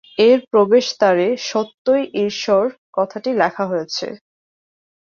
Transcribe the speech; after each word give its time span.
এর 0.21 0.39
প্রবেশদ্বারে 0.51 1.27
"সত্যই 1.49 2.03
ঈশ্বর" 2.25 2.63
কথাটি 2.93 3.29
লেখা 3.41 3.63
হয়েছে। 3.67 4.07